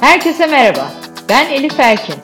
[0.00, 0.90] Herkese merhaba.
[1.28, 2.14] Ben Elif Erkin.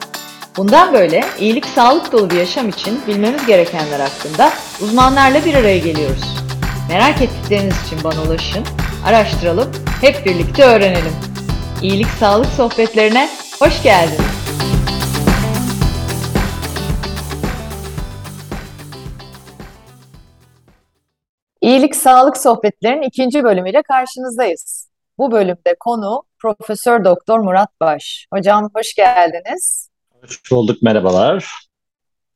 [0.57, 4.51] Bundan böyle iyilik sağlık dolu bir yaşam için bilmemiz gerekenler hakkında
[4.81, 6.37] uzmanlarla bir araya geliyoruz.
[6.89, 8.63] Merak ettikleriniz için bana ulaşın,
[9.05, 11.13] araştıralım, hep birlikte öğrenelim.
[11.81, 13.29] İyilik sağlık sohbetlerine
[13.59, 14.35] hoş geldiniz.
[21.61, 24.94] İyilik Sağlık Sohbetleri'nin ikinci bölümüyle karşınızdayız.
[25.17, 28.27] Bu bölümde konu Profesör Doktor Murat Baş.
[28.33, 29.89] Hocam hoş geldiniz.
[30.21, 31.51] Hoş bulduk, merhabalar.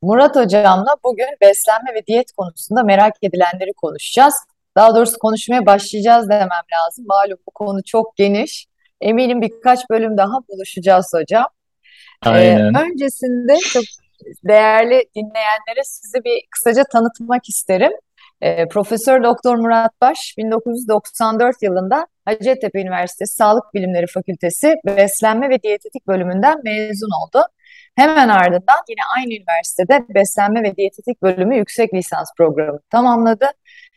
[0.02, 4.34] Murat Hocam'la bugün beslenme ve diyet konusunda merak edilenleri konuşacağız.
[4.76, 7.04] Daha doğrusu konuşmaya başlayacağız demem lazım.
[7.08, 8.66] Malum bu konu çok geniş.
[9.00, 11.46] Eminim birkaç bölüm daha buluşacağız hocam.
[12.22, 12.74] Aynen.
[12.74, 13.82] Ee, öncesinde çok
[14.48, 17.92] değerli dinleyenlere sizi bir kısaca tanıtmak isterim.
[18.40, 26.06] E, Profesör Doktor Murat Baş 1994 yılında Hacettepe Üniversitesi Sağlık Bilimleri Fakültesi Beslenme ve Diyetetik
[26.06, 27.46] bölümünden mezun oldu.
[27.96, 33.46] Hemen ardından yine aynı üniversitede Beslenme ve Diyetetik bölümü yüksek lisans programı tamamladı.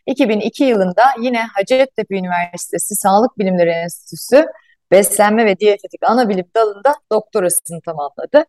[0.06, 4.46] 2002 yılında yine Hacettepe Üniversitesi Sağlık Bilimleri Enstitüsü
[4.90, 8.44] Beslenme ve Diyetetik ana bilim dalında doktorasını tamamladı.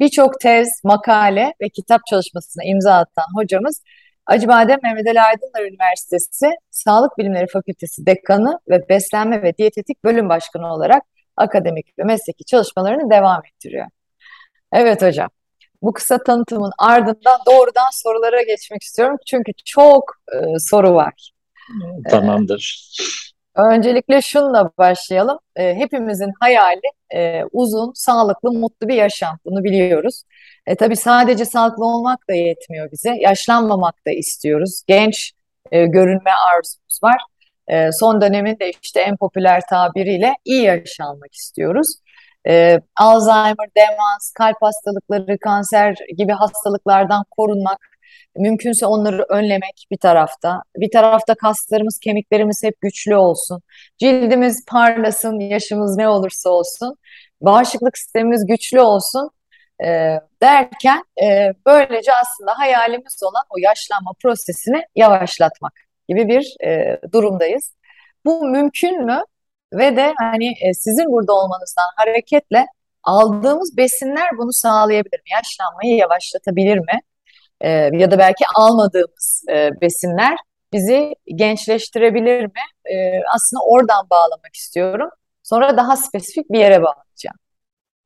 [0.00, 3.82] Birçok tez, makale ve kitap çalışmasına imza atan hocamız
[4.26, 10.72] Acıbadem Mehmet Ali Aydınlar Üniversitesi Sağlık Bilimleri Fakültesi Dekanı ve Beslenme ve Diyetetik Bölüm Başkanı
[10.72, 11.02] olarak
[11.36, 13.86] akademik ve mesleki çalışmalarını devam ettiriyor.
[14.72, 15.30] Evet hocam,
[15.82, 19.16] bu kısa tanıtımın ardından doğrudan sorulara geçmek istiyorum.
[19.26, 21.30] Çünkü çok e, soru var.
[22.10, 22.84] Tamamdır.
[23.56, 25.38] Öncelikle şunla başlayalım.
[25.56, 26.80] E, hepimizin hayali
[27.14, 29.38] e, uzun, sağlıklı, mutlu bir yaşam.
[29.44, 30.22] Bunu biliyoruz.
[30.66, 33.14] E, tabii sadece sağlıklı olmak da yetmiyor bize.
[33.20, 34.82] Yaşlanmamak da istiyoruz.
[34.86, 35.32] Genç
[35.72, 37.22] e, görünme arzumuz var.
[37.68, 41.94] E, son dönemin de işte en popüler tabiriyle iyi yaşanmak istiyoruz.
[42.48, 47.78] E, Alzheimer, demans, kalp hastalıkları, kanser gibi hastalıklardan korunmak,
[48.36, 50.62] mümkünse onları önlemek bir tarafta.
[50.76, 53.62] Bir tarafta kaslarımız, kemiklerimiz hep güçlü olsun.
[53.98, 56.96] Cildimiz parlasın, yaşımız ne olursa olsun.
[57.40, 59.30] Bağışıklık sistemimiz güçlü olsun
[59.84, 65.72] e, derken e, böylece aslında hayalimiz olan o yaşlanma prosesini yavaşlatmak
[66.08, 67.74] gibi bir e, durumdayız.
[68.24, 69.22] Bu mümkün mü?
[69.72, 72.66] Ve de hani e, sizin burada olmanızdan hareketle
[73.02, 75.30] aldığımız besinler bunu sağlayabilir mi?
[75.32, 77.00] Yaşlanmayı yavaşlatabilir mi?
[77.60, 80.36] E, ya da belki almadığımız e, besinler
[80.72, 82.62] bizi gençleştirebilir mi?
[82.94, 85.10] E, aslında oradan bağlamak istiyorum.
[85.42, 87.36] Sonra daha spesifik bir yere bağlayacağım.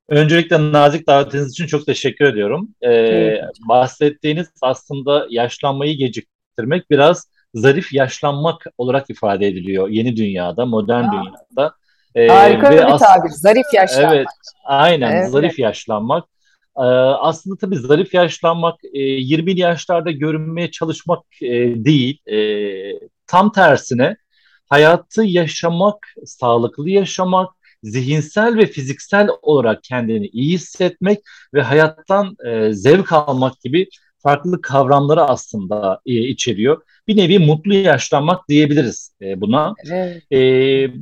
[0.09, 2.69] Öncelikle nazik davetiniz için çok teşekkür ediyorum.
[2.85, 11.13] Ee, bahsettiğiniz aslında yaşlanmayı geciktirmek biraz zarif yaşlanmak olarak ifade ediliyor yeni dünyada, modern Aa.
[11.13, 11.75] dünyada.
[12.15, 14.15] Ee, Harika bir tabir, zarif yaşlanmak.
[14.15, 14.27] Evet,
[14.65, 15.31] aynen evet.
[15.31, 16.25] zarif yaşlanmak.
[16.79, 16.83] Ee,
[17.21, 21.49] aslında tabii zarif yaşlanmak e, 20 yaşlarda görünmeye çalışmak e,
[21.85, 22.21] değil.
[22.27, 22.39] E,
[23.27, 24.17] tam tersine
[24.69, 27.51] hayatı yaşamak, sağlıklı yaşamak,
[27.83, 31.19] zihinsel ve fiziksel olarak kendini iyi hissetmek
[31.55, 33.89] ve hayattan e, zevk almak gibi
[34.23, 36.83] farklı kavramları aslında e, içeriyor.
[37.09, 39.75] Bir nevi mutlu yaşlanmak diyebiliriz e, buna.
[39.87, 40.33] Evet.
[40.33, 40.39] E,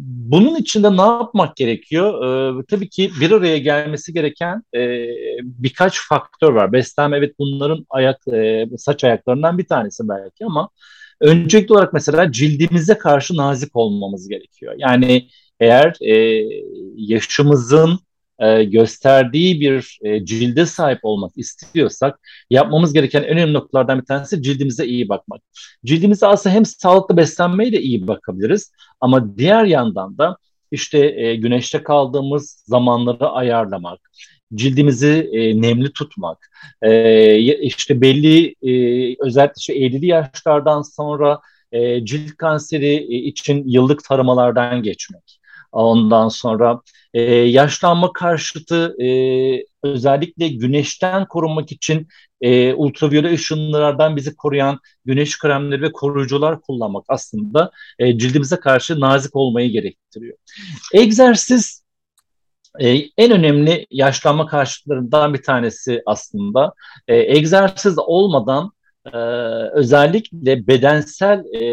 [0.04, 2.24] bunun için de ne yapmak gerekiyor?
[2.60, 4.80] E, tabii ki bir araya gelmesi gereken e,
[5.42, 6.72] birkaç faktör var.
[6.72, 10.68] Beslenme evet bunların ayak e, saç ayaklarından bir tanesi belki ama
[11.20, 14.74] öncelikli olarak mesela cildimize karşı nazik olmamız gerekiyor.
[14.78, 15.28] Yani
[15.60, 16.44] eğer e,
[16.96, 17.98] yaşımızın
[18.38, 22.20] e, gösterdiği bir e, cilde sahip olmak istiyorsak
[22.50, 25.42] yapmamız gereken en önemli noktalardan bir tanesi cildimize iyi bakmak.
[25.84, 30.36] Cildimize aslında hem sağlıklı beslenmeyle iyi bakabiliriz ama diğer yandan da
[30.70, 34.00] işte e, güneşte kaldığımız zamanları ayarlamak,
[34.54, 35.30] cildimizi
[35.62, 36.50] nemli tutmak,
[37.62, 38.54] işte belli
[39.20, 41.40] özellikle işte 50'li yaşlardan sonra
[42.04, 42.94] cilt kanseri
[43.28, 45.35] için yıllık taramalardan geçmek.
[45.76, 46.80] Ondan sonra
[47.14, 49.08] e, yaşlanma karşıtı e,
[49.82, 52.08] özellikle güneşten korunmak için
[52.40, 59.36] e, ultraviyole ışınlardan bizi koruyan güneş kremleri ve koruyucular kullanmak aslında e, cildimize karşı nazik
[59.36, 60.36] olmayı gerektiriyor.
[60.94, 61.84] Egzersiz
[62.80, 66.72] e, en önemli yaşlanma karşıtlarından bir tanesi aslında.
[67.08, 68.72] E, egzersiz olmadan
[69.12, 69.18] ee,
[69.72, 71.64] özellikle bedensel e,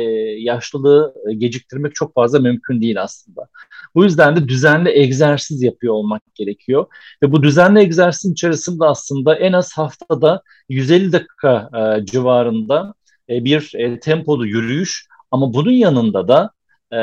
[0.41, 3.47] yaşlılığı geciktirmek çok fazla mümkün değil aslında.
[3.95, 6.85] Bu yüzden de düzenli egzersiz yapıyor olmak gerekiyor.
[7.23, 12.93] Ve bu düzenli egzersiz içerisinde aslında en az haftada 150 dakika e, civarında
[13.29, 16.51] e, bir e, tempolu yürüyüş ama bunun yanında da
[16.93, 16.97] e,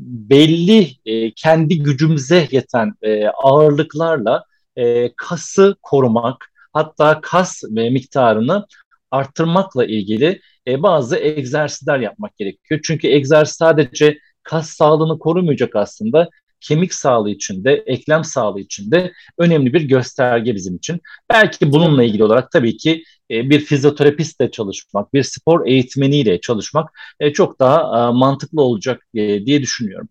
[0.00, 4.44] belli e, kendi gücümüze yeten e, ağırlıklarla
[4.76, 8.66] e, kası korumak, hatta kas e, miktarını
[9.10, 12.80] arttırmakla ilgili e, bazı egzersizler yapmak gerekiyor.
[12.84, 16.28] Çünkü egzersiz sadece kas sağlığını korumayacak aslında
[16.60, 21.00] kemik sağlığı için de, eklem sağlığı için de önemli bir gösterge bizim için.
[21.30, 26.90] Belki bununla ilgili olarak tabii ki e, bir fizyoterapistle çalışmak, bir spor eğitmeniyle çalışmak
[27.20, 30.08] e, çok daha e, mantıklı olacak diye düşünüyorum.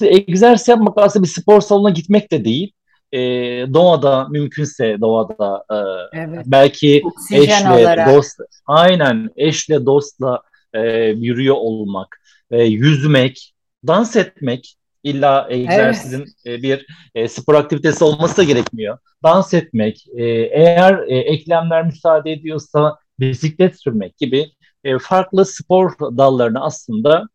[0.00, 2.72] Egzersiz yapmak aslında bir spor salonuna gitmek de değil
[3.74, 5.64] doğada mümkünse doğada
[6.12, 6.42] evet.
[6.46, 8.08] belki Oksijen eşle olarak.
[8.08, 10.42] dost aynen eşle dostla
[11.14, 12.20] yürüyor olmak
[12.50, 13.54] yüzmek
[13.86, 16.62] dans etmek illa egzersizin evet.
[16.62, 16.86] bir
[17.28, 24.16] spor aktivitesi olması da gerekmiyor dans etmek, e, eğer e, eklemler müsaade ediyorsa bisiklet sürmek
[24.16, 24.52] gibi
[24.84, 27.28] e, farklı spor dallarını aslında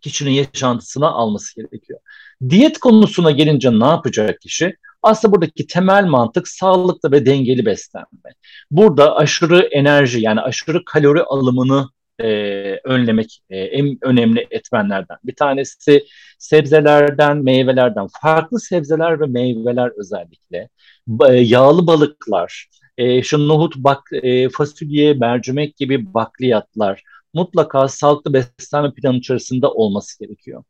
[0.00, 2.00] kişinin yaşantısına alması gerekiyor.
[2.48, 4.76] Diyet konusuna gelince ne yapacak kişi?
[5.02, 8.30] Aslında buradaki temel mantık sağlıklı ve dengeli beslenme.
[8.70, 11.88] Burada aşırı enerji yani aşırı kalori alımını
[12.20, 12.26] e,
[12.84, 15.16] önlemek e, en önemli etmenlerden.
[15.24, 16.04] Bir tanesi
[16.38, 20.68] sebzelerden, meyvelerden, farklı sebzeler ve meyveler özellikle
[21.28, 22.66] e, yağlı balıklar,
[22.98, 27.02] e, şu nohut, bak, e, fasulye, mercimek gibi bakliyatlar
[27.34, 30.64] mutlaka sağlıklı beslenme planı içerisinde olması gerekiyor.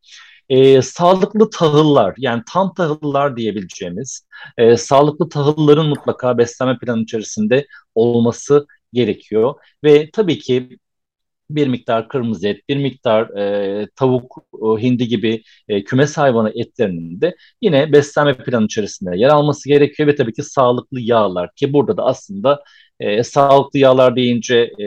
[0.48, 4.26] E, sağlıklı tahıllar yani tam tahıllar diyebileceğimiz
[4.58, 9.54] e, sağlıklı tahılların mutlaka beslenme planı içerisinde olması gerekiyor.
[9.84, 10.78] Ve tabii ki
[11.50, 17.20] bir miktar kırmızı et, bir miktar e, tavuk, e, hindi gibi e, kümes hayvanı etlerinin
[17.20, 21.96] de yine beslenme planı içerisinde yer alması gerekiyor ve tabii ki sağlıklı yağlar ki burada
[21.96, 22.62] da aslında
[23.02, 24.86] e, sağlıklı yağlar deyince e,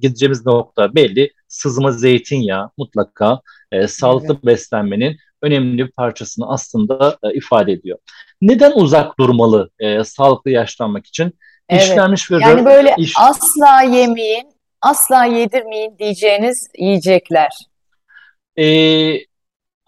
[0.00, 1.32] gideceğimiz nokta belli.
[1.48, 3.40] Sızma zeytinyağı mutlaka
[3.72, 4.44] e, sağlıklı evet.
[4.44, 7.98] beslenmenin önemli bir parçasını aslında e, ifade ediyor.
[8.42, 11.32] Neden uzak durmalı e, sağlıklı yaşlanmak için?
[11.68, 11.82] Evet.
[11.82, 13.14] İşlenmiş ve yani böyle iş...
[13.18, 14.48] asla yemeyin,
[14.82, 17.50] asla yedirmeyin diyeceğiniz yiyecekler?
[18.58, 19.14] Ee,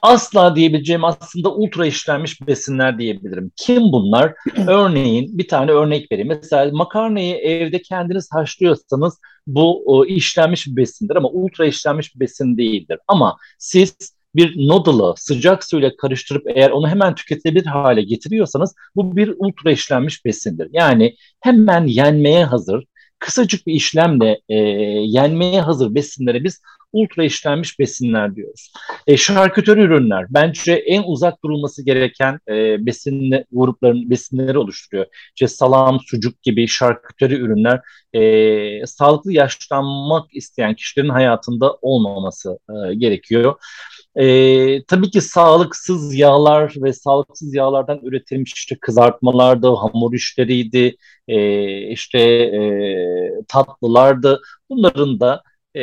[0.03, 3.53] asla diyebileceğim aslında ultra işlenmiş besinler diyebilirim.
[3.57, 4.35] Kim bunlar?
[4.67, 6.29] Örneğin bir tane örnek vereyim.
[6.29, 12.57] Mesela makarnayı evde kendiniz haşlıyorsanız bu o, işlenmiş bir besindir ama ultra işlenmiş bir besin
[12.57, 12.99] değildir.
[13.09, 13.97] Ama siz
[14.35, 20.25] bir noodle'ı sıcak suyla karıştırıp eğer onu hemen tüketilebilir hale getiriyorsanız bu bir ultra işlenmiş
[20.25, 20.69] besindir.
[20.73, 22.85] Yani hemen yenmeye hazır,
[23.19, 24.55] kısacık bir işlemle e,
[25.05, 26.61] yenmeye hazır besinlere biz
[26.93, 28.73] ultra işlenmiş besinler diyoruz.
[29.07, 35.07] E, şarküteri ürünler bence en uzak durulması gereken e, besin grupların besinleri oluşturuyor.
[35.35, 37.81] İşte salam, sucuk gibi şarküteri ürünler
[38.13, 43.55] e, sağlıklı yaşlanmak isteyen kişilerin hayatında olmaması e, gerekiyor.
[44.17, 50.97] E, tabii ki sağlıksız yağlar ve sağlıksız yağlardan üretilmiş işte kızartmalardı, hamur işleriydi,
[51.29, 52.61] e, işte e,
[53.49, 54.41] tatlılardı.
[54.71, 55.43] Bunların da
[55.77, 55.81] e,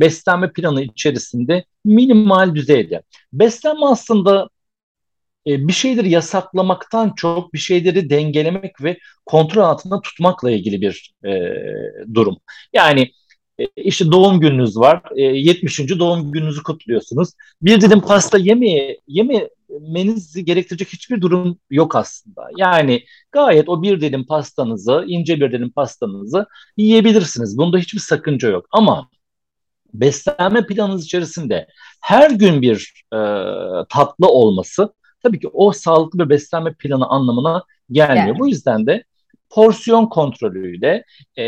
[0.00, 3.02] beslenme planı içerisinde minimal düzeyde.
[3.32, 4.48] Beslenme aslında
[5.46, 11.30] e, bir şeyleri yasaklamaktan çok bir şeyleri dengelemek ve kontrol altında tutmakla ilgili bir e,
[12.14, 12.36] durum.
[12.72, 13.10] Yani
[13.76, 15.02] işte doğum gününüz var.
[15.16, 15.78] E, 70.
[15.98, 17.28] doğum gününüzü kutluyorsunuz.
[17.62, 22.48] Bir dilim pasta yemeye yemenizi gerektirecek hiçbir durum yok aslında.
[22.56, 27.58] Yani gayet o bir dilim pastanızı, ince bir dilim pastanızı yiyebilirsiniz.
[27.58, 28.66] Bunda hiçbir sakınca yok.
[28.70, 29.08] Ama
[29.94, 31.66] beslenme planınız içerisinde
[32.00, 33.18] her gün bir e,
[33.88, 34.92] tatlı olması
[35.22, 38.26] tabii ki o sağlıklı bir beslenme planı anlamına gelmiyor.
[38.26, 38.38] Yani.
[38.38, 39.04] Bu yüzden de
[39.50, 41.04] porsiyon kontrolüyle
[41.36, 41.44] e,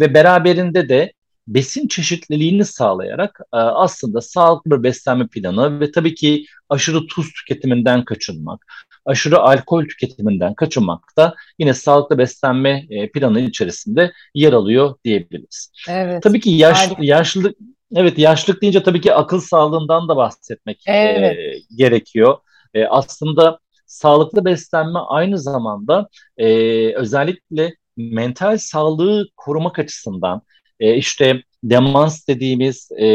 [0.00, 1.12] ve beraberinde de
[1.46, 8.04] besin çeşitliliğini sağlayarak e, aslında sağlıklı bir beslenme planı ve tabii ki aşırı tuz tüketiminden
[8.04, 8.66] kaçınmak,
[9.04, 15.72] aşırı alkol tüketiminden kaçınmak da yine sağlıklı beslenme e, planı içerisinde yer alıyor diyebiliriz.
[15.88, 16.22] Evet.
[16.22, 17.56] Tabii ki yaş, yaşlılık
[17.96, 21.38] Evet yaşlılık deyince tabii ki akıl sağlığından da bahsetmek e, evet.
[21.38, 22.38] e, gerekiyor.
[22.74, 26.48] E, aslında sağlıklı beslenme aynı zamanda e,
[26.94, 30.42] özellikle mental sağlığı korumak açısından
[30.84, 33.08] e, işte demans dediğimiz e,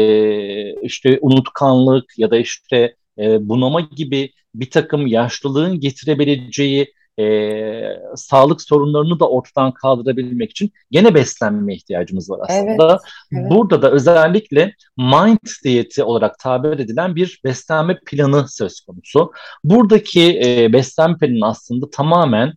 [0.82, 7.24] işte unutkanlık ya da işte e, bunama gibi bir takım yaşlılığın getirebileceği e,
[8.16, 12.90] sağlık sorunlarını da ortadan kaldırabilmek için gene beslenme ihtiyacımız var aslında.
[12.90, 13.00] Evet,
[13.32, 13.50] evet.
[13.50, 19.32] Burada da özellikle mind diyeti olarak tabir edilen bir beslenme planı söz konusu.
[19.64, 22.54] Buradaki e, beslenme planı aslında tamamen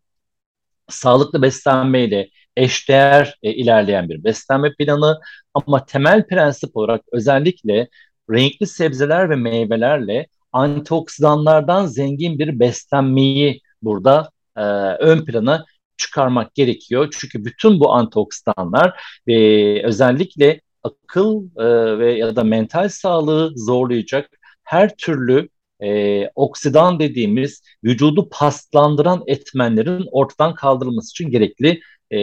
[0.90, 5.20] sağlıklı beslenmeyle eşdeğer e, ilerleyen bir beslenme planı
[5.54, 7.88] ama temel prensip olarak özellikle
[8.32, 14.62] renkli sebzeler ve meyvelerle antioksidanlardan zengin bir beslenmeyi burada e,
[15.00, 15.66] ön plana
[15.98, 17.16] çıkarmak gerekiyor.
[17.20, 24.30] Çünkü bütün bu antioksidanlar ve özellikle akıl e, ve ya da mental sağlığı zorlayacak
[24.64, 25.50] her türlü
[25.84, 31.82] e, oksidan dediğimiz vücudu paslandıran etmenlerin ortadan kaldırılması için gerekli
[32.12, 32.18] e,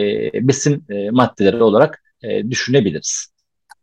[0.47, 3.27] besin e, maddeleri olarak e, düşünebiliriz.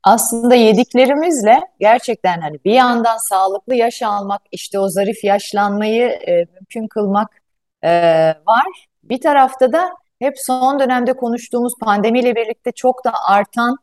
[0.04, 6.88] Aslında yediklerimizle gerçekten hani bir yandan sağlıklı yaş almak, işte o zarif yaşlanmayı e, mümkün
[6.88, 7.42] kılmak
[7.82, 7.90] e,
[8.46, 8.86] var.
[9.02, 13.76] Bir tarafta da hep son dönemde konuştuğumuz pandemiyle birlikte çok da artan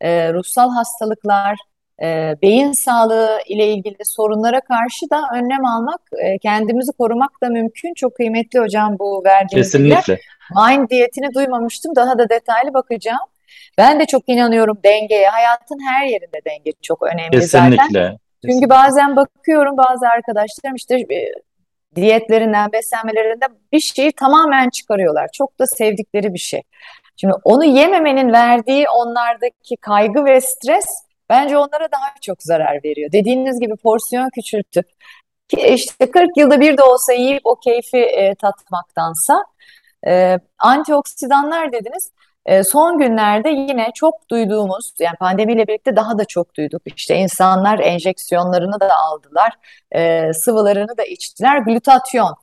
[0.00, 1.58] e, ruhsal hastalıklar,
[2.02, 7.94] e, beyin sağlığı ile ilgili sorunlara karşı da önlem almak, e, kendimizi korumak da mümkün.
[7.94, 10.20] Çok kıymetli hocam bu verdiğiniz Kesinlikle.
[10.56, 11.96] Mind diyetini duymamıştım.
[11.96, 13.28] Daha da detaylı bakacağım.
[13.78, 15.28] Ben de çok inanıyorum dengeye.
[15.28, 17.76] Hayatın her yerinde denge çok önemli Kesinlikle.
[17.76, 18.18] zaten.
[18.46, 21.32] Çünkü bazen bakıyorum bazı arkadaşlarım işte e,
[21.94, 25.28] diyetlerinden, beslenmelerinden bir şeyi tamamen çıkarıyorlar.
[25.32, 26.62] Çok da sevdikleri bir şey.
[27.16, 30.86] Şimdi onu yememenin verdiği onlardaki kaygı ve stres
[31.30, 33.12] bence onlara daha çok zarar veriyor.
[33.12, 34.86] Dediğiniz gibi porsiyon küçültüp
[35.56, 39.44] işte 40 yılda bir de olsa yiyip o keyfi e, tatmaktansa
[40.06, 42.12] e, antioksidanlar dediniz.
[42.46, 46.82] E, son günlerde yine çok duyduğumuz, yani pandemiyle birlikte daha da çok duyduk.
[46.86, 49.52] İşte insanlar enjeksiyonlarını da aldılar,
[49.92, 51.58] e, sıvılarını da içtiler.
[51.58, 52.34] Glutatyon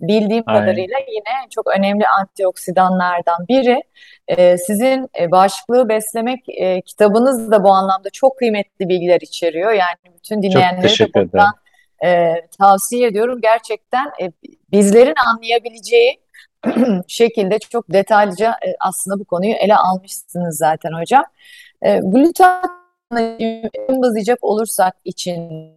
[0.00, 0.60] bildiğim Aynen.
[0.60, 3.82] kadarıyla yine çok önemli antioksidanlardan biri.
[4.28, 9.72] E, sizin e, bağışıklığı beslemek e, kitabınız da bu anlamda çok kıymetli bilgiler içeriyor.
[9.72, 11.52] Yani bütün dinleyenlere de buradan
[12.04, 13.40] e, tavsiye ediyorum.
[13.42, 14.32] Gerçekten e,
[14.72, 16.20] bizlerin anlayabileceği
[17.08, 21.24] şekilde çok detaylıca e, aslında bu konuyu ele almışsınız zaten hocam.
[21.82, 22.78] E, glutatyonu
[23.88, 25.72] bazlayacak olursak için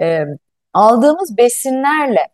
[0.00, 0.24] e,
[0.72, 2.28] aldığımız besinlerle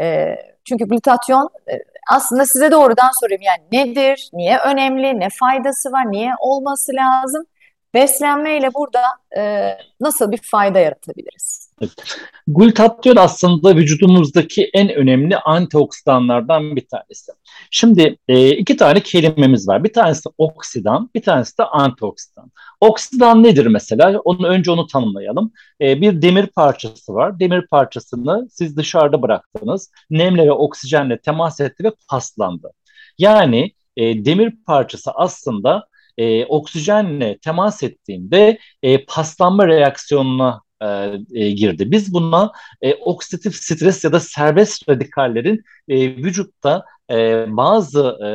[0.00, 1.78] e, çünkü glutatyon e,
[2.10, 7.44] aslında size doğrudan sorayım yani nedir, niye önemli, ne faydası var, niye olması lazım?
[7.94, 9.02] Beslenmeyle burada
[9.36, 11.61] e, nasıl bir fayda yaratabiliriz?
[12.46, 17.32] Glutatyon aslında vücudumuzdaki en önemli antioksidanlardan bir tanesi.
[17.70, 19.84] Şimdi e, iki tane kelimemiz var.
[19.84, 22.50] Bir tanesi oksidan, bir tanesi de antioksidan.
[22.80, 24.20] Oksidan nedir mesela?
[24.24, 25.52] Onu önce onu tanımlayalım.
[25.80, 27.40] E, bir demir parçası var.
[27.40, 29.90] Demir parçasını siz dışarıda bıraktınız.
[30.10, 32.72] Nemle ve oksijenle temas etti ve paslandı.
[33.18, 35.86] Yani e, demir parçası aslında
[36.18, 41.10] e, oksijenle temas ettiğinde e, paslanma reaksiyonuna e,
[41.40, 41.90] e, girdi.
[41.90, 48.28] Biz buna e, oksidatif stres ya da serbest radikallerin e, vücutta e, bazı e,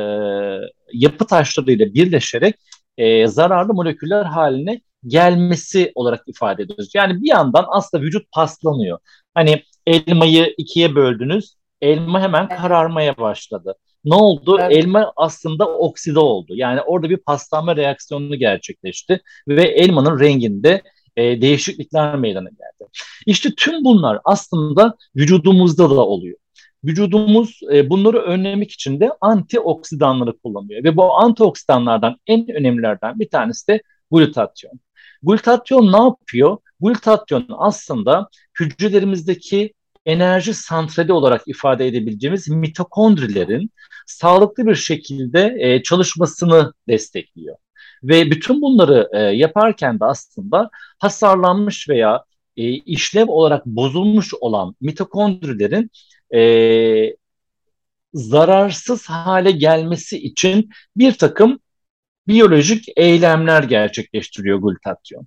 [0.92, 2.54] yapı taşlarıyla birleşerek
[2.98, 6.90] e, zararlı moleküller haline gelmesi olarak ifade ediyoruz.
[6.94, 8.98] Yani bir yandan aslında vücut paslanıyor.
[9.34, 13.74] Hani elmayı ikiye böldünüz, elma hemen kararmaya başladı.
[14.04, 14.58] Ne oldu?
[14.60, 14.72] Evet.
[14.76, 16.52] Elma aslında okside oldu.
[16.56, 20.82] Yani orada bir paslanma reaksiyonu gerçekleşti ve elmanın renginde
[21.18, 22.90] e, değişiklikler meydana geldi.
[23.26, 26.38] İşte tüm bunlar aslında vücudumuzda da oluyor.
[26.84, 33.68] Vücudumuz e, bunları önlemek için de antioksidanları kullanıyor ve bu antioksidanlardan en önemlilerden bir tanesi
[33.68, 34.72] de glutatyon.
[35.22, 36.56] Glutatyon ne yapıyor?
[36.80, 38.28] Glutatyon aslında
[38.60, 39.74] hücrelerimizdeki
[40.06, 43.70] enerji santrali olarak ifade edebileceğimiz mitokondrilerin
[44.06, 47.56] sağlıklı bir şekilde e, çalışmasını destekliyor.
[48.04, 52.24] Ve bütün bunları e, yaparken de aslında hasarlanmış veya
[52.56, 55.90] e, işlev olarak bozulmuş olan mitokondrilerin
[56.34, 57.16] e,
[58.14, 61.60] zararsız hale gelmesi için bir takım
[62.28, 65.26] biyolojik eylemler gerçekleştiriyor glutatyon.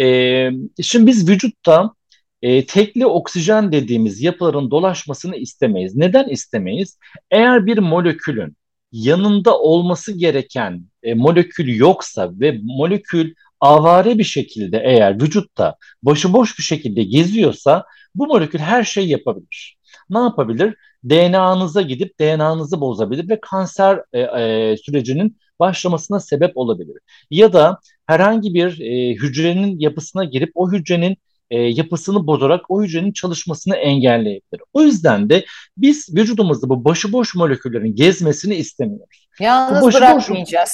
[0.00, 0.50] E,
[0.82, 1.94] şimdi biz vücutta
[2.42, 5.96] e, tekli oksijen dediğimiz yapıların dolaşmasını istemeyiz.
[5.96, 6.98] Neden istemeyiz?
[7.30, 8.56] Eğer bir molekülün
[8.92, 16.62] yanında olması gereken e, molekül yoksa ve molekül avare bir şekilde eğer vücutta başıboş bir
[16.62, 17.84] şekilde geziyorsa
[18.14, 19.76] bu molekül her şeyi yapabilir.
[20.10, 20.74] Ne yapabilir?
[21.08, 26.96] DNA'nıza gidip DNA'nızı bozabilir ve kanser e, e, sürecinin başlamasına sebep olabilir.
[27.30, 31.16] Ya da herhangi bir e, hücrenin yapısına girip o hücrenin
[31.52, 34.60] e, yapısını bozarak o hücrenin çalışmasını engelleyebilir.
[34.72, 35.44] O yüzden de
[35.76, 39.28] biz vücudumuzda bu başıboş moleküllerin gezmesini istemiyoruz.
[39.40, 39.94] Yalnız başıboş...
[39.94, 40.72] bırakmayacağız.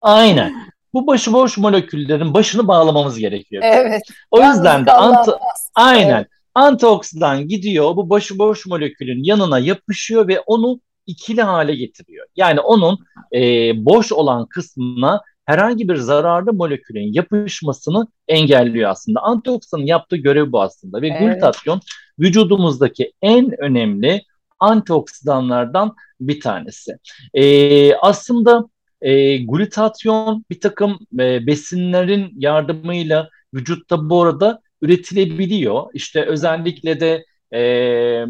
[0.00, 0.54] Aynen.
[0.94, 3.62] Bu başıboş moleküllerin başını bağlamamız gerekiyor.
[3.66, 4.02] Evet.
[4.30, 5.30] O yüzden de anti...
[5.74, 6.16] aynen.
[6.16, 6.26] Evet.
[6.54, 12.26] Antioksidan gidiyor bu başıboş molekülün yanına yapışıyor ve onu ikili hale getiriyor.
[12.36, 12.98] Yani onun
[13.34, 13.40] e,
[13.84, 19.20] boş olan kısmına herhangi bir zararlı molekülün yapışmasını engelliyor aslında.
[19.20, 21.20] Antioksidanın yaptığı görev bu aslında ve evet.
[21.20, 21.80] glutatyon
[22.18, 24.22] vücudumuzdaki en önemli
[24.58, 26.96] antioksidanlardan bir tanesi.
[27.34, 28.64] E, aslında
[29.02, 35.86] e, glutatyon bir takım e, besinlerin yardımıyla vücutta bu arada üretilebiliyor.
[35.94, 38.24] İşte özellikle de e,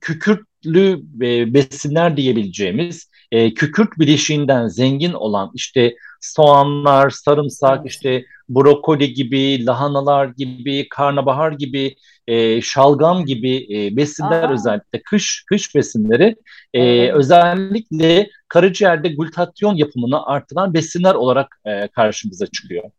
[0.00, 9.66] kükürtlü e, besinler diyebileceğimiz e, kükürt bileşiğinden zengin olan işte soğanlar, sarımsak, işte brokoli gibi,
[9.66, 14.52] lahanalar gibi, karnabahar gibi, e, şalgam gibi e, besinler Aa.
[14.52, 16.36] özellikle kış kış besinleri
[16.74, 17.14] e, evet.
[17.14, 22.90] özellikle karaciğerde glutatyon yapımını artıran besinler olarak e, karşımıza çıkıyor.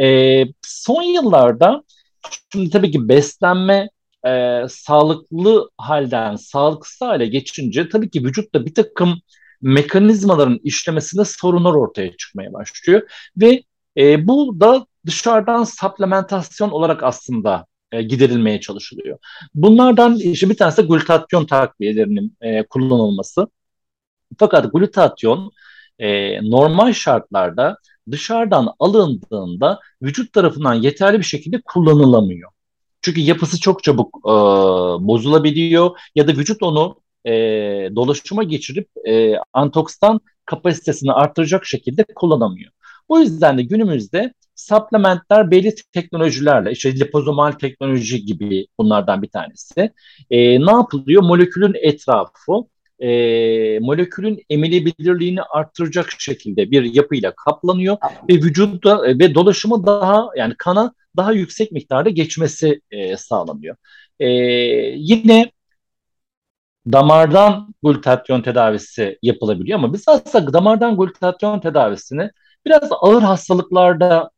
[0.00, 1.82] E, son yıllarda
[2.52, 3.88] şimdi tabii ki beslenme
[4.26, 9.20] e, sağlıklı halden sağlıksız hale geçince tabii ki vücutta bir takım
[9.62, 13.02] mekanizmaların işlemesinde sorunlar ortaya çıkmaya başlıyor
[13.36, 13.62] ve
[13.96, 19.18] e, bu da dışarıdan supplementasyon olarak aslında e, giderilmeye çalışılıyor.
[19.54, 23.46] Bunlardan işte bir tanesi glutatyon takviyelerinin e, kullanılması.
[24.38, 25.52] Fakat glutatyon
[25.98, 27.78] e, normal şartlarda
[28.10, 32.50] dışarıdan alındığında vücut tarafından yeterli bir şekilde kullanılamıyor.
[33.02, 34.30] Çünkü yapısı çok çabuk e,
[35.06, 37.32] bozulabiliyor ya da vücut onu e,
[37.96, 42.72] dolaşıma geçirip e, antoksidan kapasitesini artıracak şekilde kullanamıyor.
[43.08, 49.92] O yüzden de günümüzde supplementler belli teknolojilerle, işte lipozomal teknoloji gibi bunlardan bir tanesi.
[50.30, 51.22] E, ne yapılıyor?
[51.22, 52.52] Molekülün etrafı
[53.00, 53.08] e,
[53.78, 57.96] molekülün emilebilirliğini artıracak şekilde bir yapıyla kaplanıyor
[58.30, 63.76] ve vücutta e, ve dolaşımı daha yani kana daha yüksek miktarda geçmesi e, sağlanıyor.
[64.20, 64.28] E,
[64.96, 65.50] yine
[66.92, 72.30] damardan glutatyon tedavisi yapılabiliyor ama biz aslında damardan glutatyon tedavisini
[72.66, 74.30] biraz ağır hastalıklarda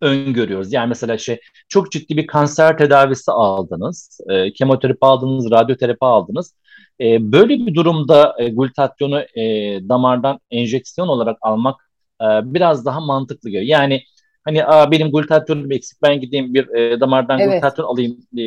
[0.00, 0.72] öngörüyoruz.
[0.72, 6.54] Yani mesela şey çok ciddi bir kanser tedavisi aldınız, e, kemoterapi aldınız, radyoterapi aldınız.
[7.00, 9.42] E, böyle bir durumda e, glutatyonu e,
[9.88, 11.90] damardan enjeksiyon olarak almak
[12.22, 13.64] e, biraz daha mantıklı geliyor.
[13.78, 14.02] Yani
[14.48, 17.52] hani Aa, benim glutatyonum eksik ben gideyim bir e, damardan evet.
[17.52, 18.42] glutatyon alayım e,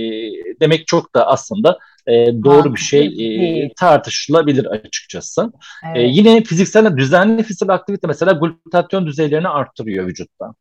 [0.61, 5.41] demek çok da aslında e, doğru ha, bir şey e, tartışılabilir açıkçası.
[5.83, 5.97] E, evet.
[5.97, 10.53] E, yine fiziksel düzenli fiziksel aktivite mesela glutatyon düzeylerini arttırıyor vücutta.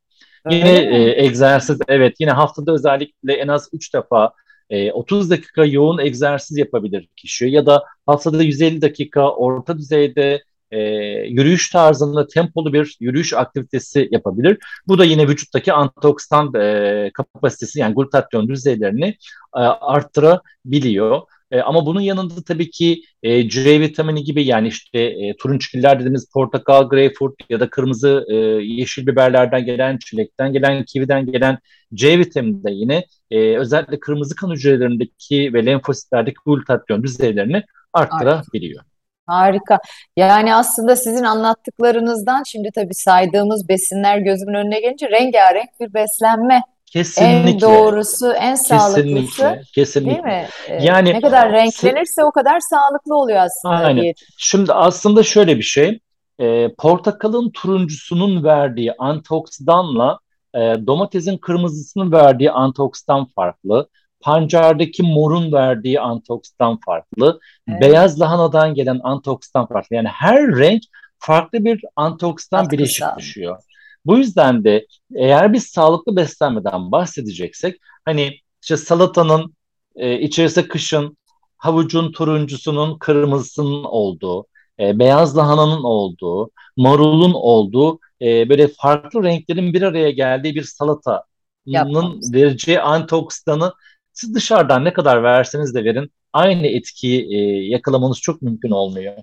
[0.51, 4.33] Yine e, egzersiz evet yine haftada özellikle en az 3 defa
[4.71, 10.81] e, 30 dakika yoğun egzersiz yapabilir kişi ya da haftada 150 dakika orta düzeyde e,
[11.29, 14.59] yürüyüş tarzında tempolu bir yürüyüş aktivitesi yapabilir.
[14.89, 19.17] Bu da yine vücuttaki antioksidan e, kapasitesi yani glutatyon düzeylerini
[19.57, 21.23] e, arttırabiliyor.
[21.51, 26.31] E, ama bunun yanında tabii ki e, C vitamini gibi yani işte e, turunçgiller dediğimiz
[26.33, 31.59] portakal, greyfurt ya da kırmızı e, yeşil biberlerden gelen, çilekten gelen, kividen gelen
[31.95, 38.90] C vitamini de yine e, özellikle kırmızı kan hücrelerindeki ve lenfositlerdeki glutatyon düzeylerini arttırabiliyor.
[39.31, 39.79] Harika.
[40.17, 46.63] Yani aslında sizin anlattıklarınızdan şimdi tabii saydığımız besinler gözümün önüne gelince rengarenk bir beslenme
[46.93, 47.51] Kesinlikle.
[47.51, 49.03] En doğrusu, en sağlıklısı.
[49.03, 49.63] Kesinlikle.
[49.75, 50.13] Kesinlikle.
[50.13, 50.47] Değil mi?
[50.69, 53.75] Ee, yani ne kadar renklenirse o kadar sağlıklı oluyor aslında.
[53.75, 54.13] Aynen.
[54.39, 56.01] Şimdi aslında şöyle bir şey.
[56.39, 60.19] E, portakalın turuncusunun verdiği antioksidanla
[60.55, 63.89] e, domatesin kırmızısının verdiği antioksidan farklı.
[64.21, 67.41] Pancardaki morun verdiği antioksidan farklı.
[67.69, 67.83] Evet.
[67.83, 69.97] Beyaz lahanadan gelen antioksidan farklı.
[69.97, 70.83] Yani her renk
[71.19, 73.59] farklı bir antioksidan bileşik düşüyor.
[74.07, 79.55] Bu yüzden de eğer biz sağlıklı beslenmeden bahsedeceksek hani işte salatanın
[79.97, 81.17] e, içerisinde kışın
[81.57, 84.47] havucun turuncusunun kırmızısının olduğu,
[84.81, 91.21] e, beyaz lahananın olduğu, marulun olduğu e, böyle farklı renklerin bir araya geldiği bir salatanın
[91.67, 92.35] Yapmamız.
[92.35, 93.73] vereceği antioksidanı
[94.21, 97.39] siz dışarıdan ne kadar verseniz de verin aynı etkiyi e,
[97.71, 99.15] yakalamanız çok mümkün olmuyor.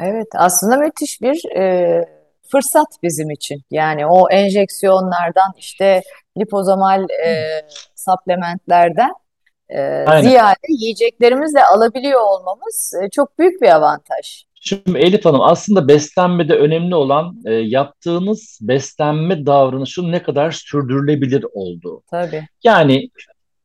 [0.00, 2.04] Evet aslında müthiş bir e,
[2.52, 3.62] fırsat bizim için.
[3.70, 6.02] Yani o enjeksiyonlardan işte
[6.38, 7.62] lipozomal e,
[7.96, 9.12] supplementlerden
[9.68, 14.44] e, ziyade yiyeceklerimizle alabiliyor olmamız e, çok büyük bir avantaj.
[14.64, 22.02] Şimdi Elif Hanım aslında beslenmede önemli olan e, yaptığınız beslenme davranışının ne kadar sürdürülebilir olduğu.
[22.10, 22.48] Tabii.
[22.64, 23.08] Yani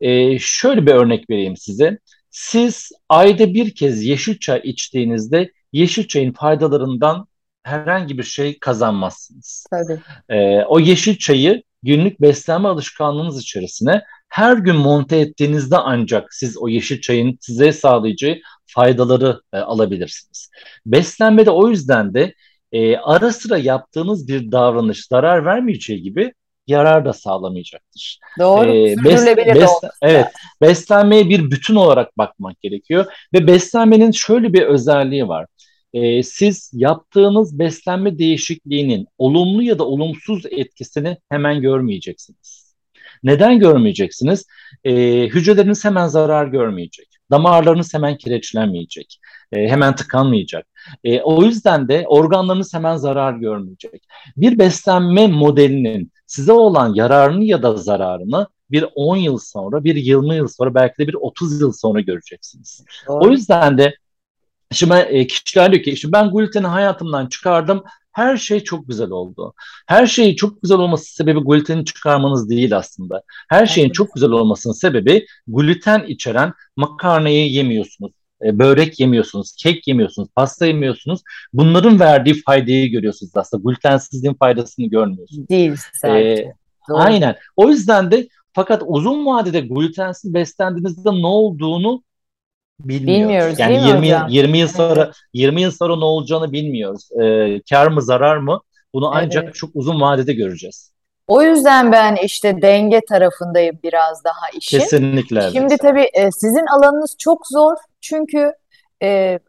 [0.01, 1.99] e, şöyle bir örnek vereyim size.
[2.29, 7.27] Siz ayda bir kez yeşil çay içtiğinizde yeşil çayın faydalarından
[7.63, 9.65] herhangi bir şey kazanmazsınız.
[9.71, 9.99] Tabii.
[10.29, 16.67] E, o yeşil çayı günlük beslenme alışkanlığınız içerisine her gün monte ettiğinizde ancak siz o
[16.67, 20.49] yeşil çayın size sağlayacağı faydaları e, alabilirsiniz.
[20.85, 22.33] Beslenmede o yüzden de
[22.71, 26.33] e, ara sıra yaptığınız bir davranış zarar vermeyeceği gibi
[26.67, 28.19] yarar da sağlamayacaktır.
[28.39, 28.69] Doğru.
[28.69, 30.25] Ee, Sürdürülebilir bes, bes, Evet.
[30.61, 33.05] Beslenmeye bir bütün olarak bakmak gerekiyor.
[33.33, 35.45] Ve beslenmenin şöyle bir özelliği var.
[35.93, 42.75] Ee, siz yaptığınız beslenme değişikliğinin olumlu ya da olumsuz etkisini hemen görmeyeceksiniz.
[43.23, 44.45] Neden görmeyeceksiniz?
[44.83, 44.93] Ee,
[45.27, 47.07] hücreleriniz hemen zarar görmeyecek.
[47.31, 49.19] Damarlarınız hemen kireçlenmeyecek.
[49.51, 50.67] E, hemen tıkanmayacak.
[51.03, 54.03] E, o yüzden de organlarınız hemen zarar görmeyecek.
[54.37, 60.35] Bir beslenme modelinin size olan yararını ya da zararını bir 10 yıl sonra, bir 20
[60.35, 62.85] yıl sonra, belki de bir 30 yıl sonra göreceksiniz.
[63.07, 63.25] Doğru.
[63.25, 63.95] O yüzden de
[64.71, 69.53] şimdi e, kişiler diyor ki işte ben gluteni hayatımdan çıkardım, her şey çok güzel oldu.
[69.87, 73.23] Her şeyin çok güzel olması sebebi gluteni çıkarmanız değil aslında.
[73.49, 78.11] Her şeyin çok güzel olmasının sebebi gluten içeren makarnayı yemiyorsunuz,
[78.43, 81.21] e, börek yemiyorsunuz, kek yemiyorsunuz, pasta yemiyorsunuz.
[81.53, 83.63] Bunların verdiği faydayı görüyorsunuz aslında.
[83.63, 85.49] Glutensizliğin faydasını görmüyorsunuz.
[85.49, 86.45] Değil Ee,
[86.89, 87.35] aynen.
[87.55, 92.03] O yüzden de fakat uzun vadede glutensiz beslendiğinizde ne olduğunu
[92.79, 93.23] bilmiyoruz.
[93.23, 95.15] bilmiyoruz yani 20 yıl, 20 yıl sonra evet.
[95.33, 97.09] 20 yıl sonra ne olacağını bilmiyoruz.
[97.21, 98.61] Ee, kar mı zarar mı?
[98.93, 99.55] Bunu ancak evet.
[99.55, 100.91] çok uzun vadede göreceğiz.
[101.27, 104.79] O yüzden ben işte denge tarafındayım biraz daha işin.
[104.79, 105.49] Kesinlikle.
[105.53, 108.53] Şimdi tabii e, sizin alanınız çok zor çünkü
[109.03, 109.39] e,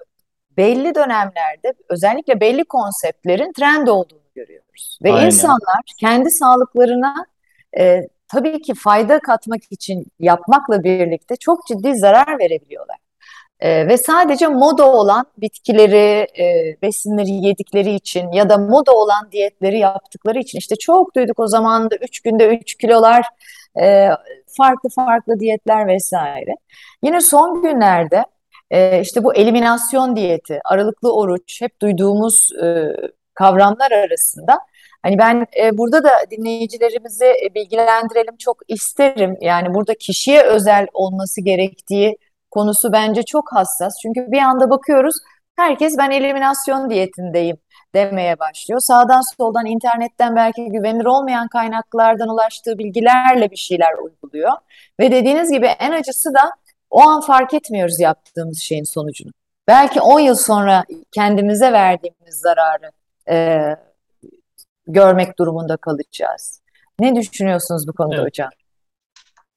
[0.56, 4.98] belli dönemlerde özellikle belli konseptlerin trend olduğunu görüyoruz.
[5.04, 5.26] Ve Aynen.
[5.26, 7.14] insanlar kendi sağlıklarına
[7.78, 12.96] e, tabii ki fayda katmak için yapmakla birlikte çok ciddi zarar verebiliyorlar.
[13.60, 19.78] E, ve sadece moda olan bitkileri, e, besinleri yedikleri için ya da moda olan diyetleri
[19.78, 23.24] yaptıkları için işte çok duyduk o zaman da 3 günde 3 kilolar,
[23.80, 24.08] e,
[24.56, 26.54] farklı farklı diyetler vesaire.
[27.02, 28.24] Yine son günlerde
[28.70, 32.96] e, işte bu eliminasyon diyeti, aralıklı oruç hep duyduğumuz e,
[33.34, 34.58] kavramlar arasında
[35.02, 39.36] Hani ben e, burada da dinleyicilerimizi bilgilendirelim çok isterim.
[39.40, 42.16] Yani burada kişiye özel olması gerektiği
[42.50, 43.94] konusu bence çok hassas.
[44.02, 45.14] Çünkü bir anda bakıyoruz
[45.56, 47.56] herkes ben eliminasyon diyetindeyim
[47.94, 48.80] demeye başlıyor.
[48.80, 54.52] Sağdan soldan internetten belki güvenilir olmayan kaynaklardan ulaştığı bilgilerle bir şeyler uyguluyor.
[55.00, 56.52] Ve dediğiniz gibi en acısı da
[56.90, 59.32] o an fark etmiyoruz yaptığımız şeyin sonucunu.
[59.68, 62.90] Belki 10 yıl sonra kendimize verdiğimiz zararı
[63.30, 63.58] e,
[64.86, 66.62] görmek durumunda kalacağız.
[67.00, 68.26] Ne düşünüyorsunuz bu konuda evet.
[68.26, 68.50] hocam?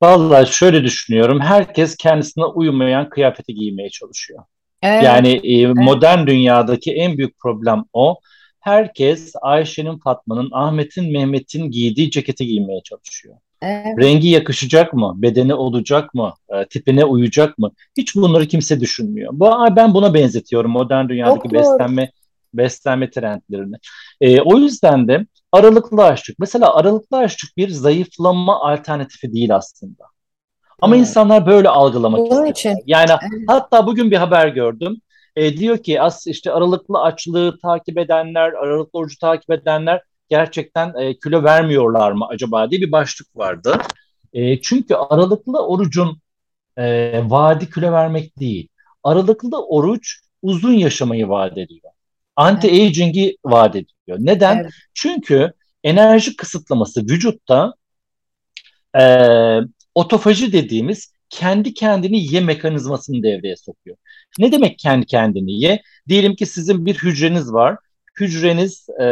[0.02, 1.40] Vallahi şöyle düşünüyorum.
[1.40, 4.44] Herkes kendisine uymayan kıyafeti giymeye çalışıyor.
[4.82, 5.04] Evet.
[5.04, 8.20] Yani e, modern dünyadaki en büyük problem o.
[8.60, 13.36] Herkes Ayşe'nin, Fatma'nın, Ahmet'in, Mehmet'in giydiği ceketi giymeye çalışıyor.
[13.62, 14.00] Evet.
[14.00, 15.14] Rengi yakışacak mı?
[15.16, 16.34] Bedeni olacak mı?
[16.50, 17.72] E, tipine uyacak mı?
[17.98, 19.32] Hiç bunları kimse düşünmüyor.
[19.34, 22.12] Bu ben buna benzetiyorum modern dünyadaki Çok beslenme doğru.
[22.54, 23.76] beslenme trendlerini.
[24.22, 26.40] E, o yüzden de aralıklı açlık.
[26.40, 30.04] Mesela aralıklı açlık bir zayıflama alternatifi değil aslında.
[30.82, 31.08] Ama evet.
[31.08, 32.48] insanlar böyle algılamak Bunun istiyor.
[32.76, 32.84] Için.
[32.86, 33.44] Yani evet.
[33.48, 35.02] hatta bugün bir haber gördüm.
[35.36, 41.20] E, diyor ki as işte aralıklı açlığı takip edenler, aralıklı orucu takip edenler gerçekten e,
[41.20, 43.78] kilo vermiyorlar mı acaba diye bir başlık vardı.
[44.34, 46.22] E, çünkü aralıklı orucun
[46.78, 46.84] e,
[47.30, 48.68] vaadi kilo vermek değil.
[49.04, 51.92] Aralıklı oruç uzun yaşamayı vaat ediyor.
[52.36, 54.18] Anti-aging'i vaat ediyor.
[54.20, 54.58] Neden?
[54.58, 54.72] Evet.
[54.94, 57.74] Çünkü enerji kısıtlaması vücutta
[59.00, 59.04] e,
[59.96, 63.98] otofaji dediğimiz kendi kendini ye mekanizmasını devreye sokuyor.
[64.40, 65.82] Ne demek kendi kendini ye?
[66.08, 67.78] Diyelim ki sizin bir hücreniz var.
[68.22, 69.06] Hücreniz e,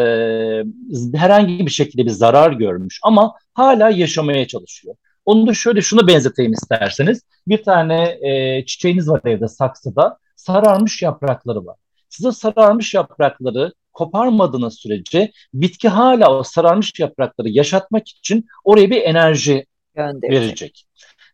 [1.18, 4.96] herhangi bir şekilde bir zarar görmüş ama hala yaşamaya çalışıyor.
[5.26, 7.22] Onu da şöyle şunu benzeteyim isterseniz.
[7.48, 10.18] Bir tane e, çiçeğiniz var evde saksıda.
[10.36, 11.76] Sararmış yaprakları var.
[12.10, 19.02] Siz o sararmış yaprakları koparmadığınız sürece bitki hala o sararmış yaprakları yaşatmak için oraya bir
[19.02, 20.42] enerji Gönderecek.
[20.42, 20.86] verecek.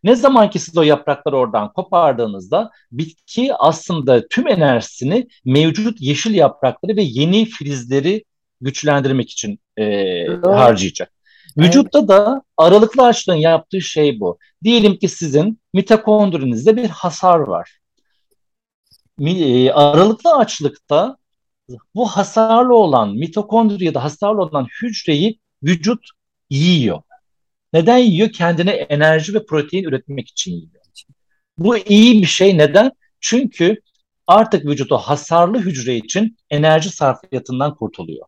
[0.06, 6.96] Ne zaman ki siz o yaprakları oradan kopardığınızda bitki aslında tüm enerjisini mevcut yeşil yaprakları
[6.96, 8.24] ve yeni filizleri
[8.60, 11.12] güçlendirmek için e, harcayacak.
[11.58, 12.08] Vücutta evet.
[12.08, 14.38] da aralıklı açlığın yaptığı şey bu.
[14.64, 17.78] Diyelim ki sizin mitokondrinizde bir hasar var.
[19.20, 21.16] E, aralıklı açlıkta
[21.94, 26.06] bu hasarlı olan mitokondri ya da hasarlı olan hücreyi vücut
[26.50, 27.02] yiyor.
[27.76, 28.32] Neden yiyor?
[28.32, 30.82] Kendine enerji ve protein üretmek için yiyor.
[31.58, 32.58] Bu iyi bir şey.
[32.58, 32.92] Neden?
[33.20, 33.80] Çünkü
[34.26, 38.26] artık vücudu hasarlı hücre için enerji sarfiyatından kurtuluyor.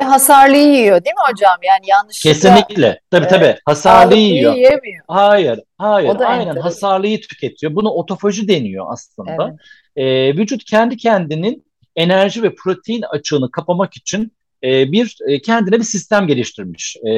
[0.00, 1.56] Ve hasarlıyı yiyor değil mi hocam?
[1.62, 2.32] Yani yanlışlıkla.
[2.32, 3.00] Kesinlikle.
[3.10, 3.56] Tabii e, tabii.
[3.64, 4.54] Hasarlıyı yiyor.
[4.54, 5.04] Yemiyor.
[5.08, 5.60] Hayır.
[5.78, 6.08] Hayır.
[6.08, 6.60] Aynen enteresan.
[6.60, 7.74] hasarlıyı tüketiyor.
[7.74, 9.56] Bunu otofaji deniyor aslında.
[9.96, 10.06] Evet.
[10.06, 14.32] E, vücut kendi kendinin enerji ve protein açığını kapamak için
[14.66, 17.10] e, bir e, kendine bir sistem geliştirmiş e,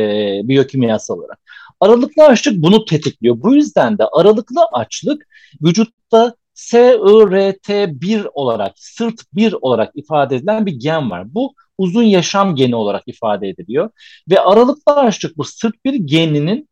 [0.44, 1.38] biyokimyasal olarak.
[1.80, 3.42] Aralıklı açlık bunu tetikliyor.
[3.42, 5.26] Bu yüzden de aralıklı açlık
[5.62, 11.34] vücutta SIRT1 olarak, SIRT1 olarak ifade edilen bir gen var.
[11.34, 13.90] Bu uzun yaşam geni olarak ifade ediliyor.
[14.30, 16.68] Ve aralıklı açlık bu SIRT1 geninin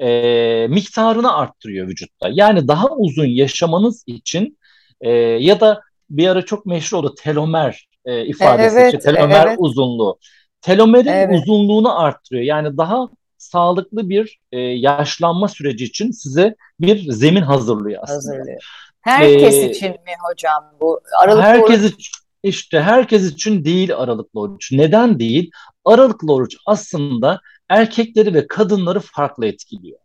[0.00, 2.28] e, miktarını arttırıyor vücutta.
[2.32, 4.58] Yani daha uzun yaşamanız için
[5.00, 5.80] e, ya da
[6.10, 8.78] bir ara çok meşhur oldu telomer e, ifadesi.
[8.78, 9.56] Evet, işte, telomer evet.
[9.60, 10.18] uzunluğu.
[10.60, 11.40] Telomerin evet.
[11.40, 12.44] uzunluğunu arttırıyor.
[12.44, 13.08] Yani daha
[13.38, 18.16] sağlıklı bir e, yaşlanma süreci için size bir zemin hazırlıyor aslında.
[18.16, 18.62] Hazırlıyor.
[19.00, 21.00] Herkes ee, için mi hocam bu?
[21.22, 22.10] Aralıklı herkes oruç...
[22.42, 24.72] işte herkes için değil aralıklı oruç.
[24.72, 25.50] Neden değil?
[25.84, 29.98] Aralıklı oruç aslında erkekleri ve kadınları farklı etkiliyor.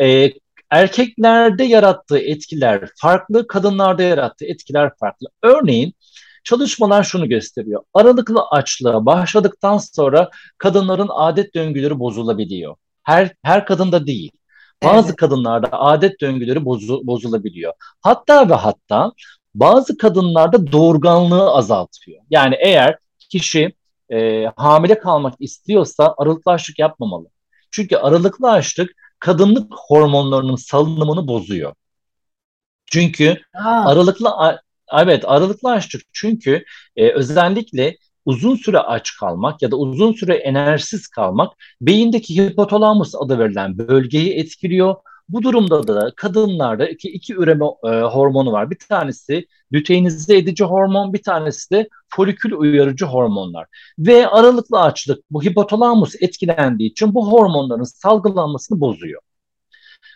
[0.00, 0.32] Ee,
[0.70, 5.26] erkeklerde yarattığı etkiler farklı, kadınlarda yarattığı etkiler farklı.
[5.42, 5.94] Örneğin
[6.44, 7.82] çalışmalar şunu gösteriyor.
[7.94, 12.76] Aralıklı açlığa başladıktan sonra kadınların adet döngüleri bozulabiliyor.
[13.02, 14.30] Her her kadında değil.
[14.84, 15.16] Bazı evet.
[15.16, 17.72] kadınlarda adet döngüleri bozu, bozulabiliyor.
[18.00, 19.12] Hatta ve hatta
[19.54, 22.22] bazı kadınlarda doğurganlığı azaltıyor.
[22.30, 22.98] Yani eğer
[23.30, 23.72] kişi
[24.12, 27.26] e, hamile kalmak istiyorsa aralıklı açlık yapmamalı.
[27.70, 31.74] Çünkü aralıklı açlık kadınlık hormonlarının salınımını bozuyor.
[32.86, 33.90] Çünkü Aa.
[33.90, 34.30] aralıklı
[34.92, 36.64] evet aralıklı açlık çünkü
[36.96, 43.38] e, özellikle uzun süre aç kalmak ya da uzun süre enerjisiz kalmak beyindeki hipotalamus adı
[43.38, 44.94] verilen bölgeyi etkiliyor.
[45.28, 48.70] Bu durumda da kadınlarda iki, iki üreme e, hormonu var.
[48.70, 53.66] Bir tanesi lüteinize edici hormon, bir tanesi de folikül uyarıcı hormonlar.
[53.98, 59.20] Ve aralıklı açlık bu hipotalamus etkilendiği için bu hormonların salgılanmasını bozuyor.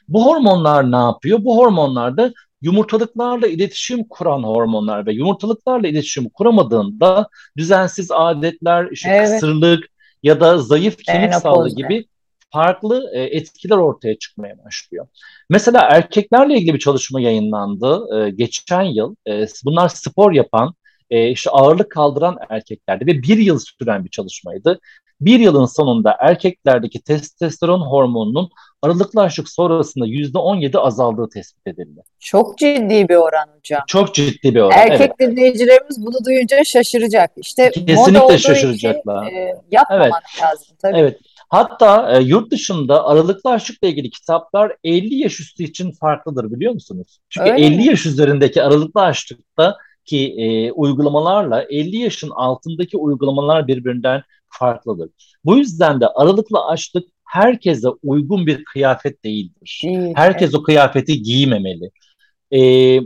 [0.09, 1.45] Bu hormonlar ne yapıyor?
[1.45, 2.33] Bu hormonlar da
[2.65, 9.31] yumurtalıklarla iletişim kuran hormonlar ve yumurtalıklarla iletişim kuramadığında düzensiz adetler, işte evet.
[9.31, 9.85] kısırlık
[10.23, 12.07] ya da zayıf kemik sağlığı gibi
[12.53, 15.07] farklı e, etkiler ortaya çıkmaya başlıyor.
[15.51, 19.15] Mesela erkeklerle ilgili bir çalışma yayınlandı e, geçen yıl.
[19.29, 20.75] E, bunlar spor yapan,
[21.11, 24.81] e, işte ağırlık kaldıran erkeklerdi ve bir yıl süren bir çalışmaydı.
[25.25, 28.51] Bir yılın sonunda erkeklerdeki testosteron hormonunun
[28.83, 32.03] aralıklı açlık sonrasında yüzde 17 azaldığı tespit edildi.
[32.21, 33.83] Çok ciddi bir oran hocam.
[33.87, 34.79] Çok ciddi bir oran.
[34.79, 35.31] Erkek evet.
[35.31, 37.31] dinleyicilerimiz bunu duyunca şaşıracak.
[37.37, 39.27] İşte Kesinlikle şaşıracaklar.
[39.27, 40.43] Için, e, yapmamak evet.
[40.43, 40.99] lazım tabii.
[40.99, 41.19] Evet.
[41.49, 47.19] Hatta e, yurt dışında aralıklı açlıkla ilgili kitaplar 50 yaş üstü için farklıdır biliyor musunuz?
[47.29, 47.87] Çünkü Öyle 50 mi?
[47.87, 54.23] yaş üzerindeki aralıklı açlıkta ki e, uygulamalarla 50 yaşın altındaki uygulamalar birbirinden
[54.59, 55.11] farklıdır.
[55.45, 59.81] Bu yüzden de aralıklı açlık herkese uygun bir kıyafet değildir.
[59.85, 60.55] Değil, Herkes evet.
[60.55, 61.91] o kıyafeti giymemeli.
[62.53, 63.01] Ee,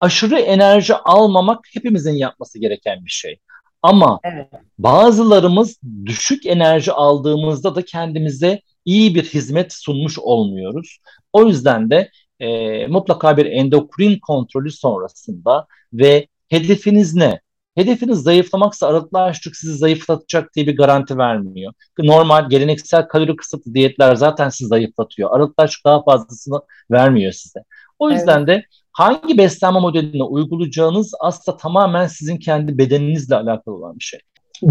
[0.00, 3.38] aşırı enerji almamak hepimizin yapması gereken bir şey.
[3.82, 4.48] Ama evet.
[4.78, 10.98] bazılarımız düşük enerji aldığımızda da kendimize iyi bir hizmet sunmuş olmuyoruz.
[11.32, 17.40] O yüzden de e, mutlaka bir endokrin kontrolü sonrasında ve hedefiniz ne?
[17.78, 21.72] Hedefiniz zayıflamaksa aralıklı açlık sizi zayıflatacak diye bir garanti vermiyor.
[21.98, 25.30] Normal geleneksel kalori kısıtlı diyetler zaten sizi zayıflatıyor.
[25.36, 26.60] Aralıklı açlık daha fazlasını
[26.90, 27.60] vermiyor size.
[27.98, 28.48] O yüzden evet.
[28.48, 34.20] de hangi beslenme modelini uygulayacağınız aslında tamamen sizin kendi bedeninizle alakalı olan bir şey.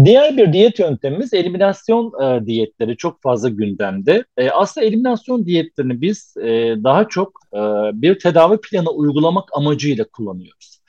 [0.04, 4.24] Diğer bir diyet yöntemimiz eliminasyon e, diyetleri çok fazla gündemde.
[4.36, 7.58] E, aslında eliminasyon diyetlerini biz e, daha çok e,
[8.02, 10.80] bir tedavi planı uygulamak amacıyla kullanıyoruz.